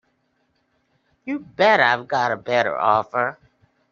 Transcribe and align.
You 1.25 1.37
bet 1.37 1.79
I've 1.79 2.07
got 2.07 2.31
a 2.31 2.35
better 2.35 2.75
offer. 2.75 3.37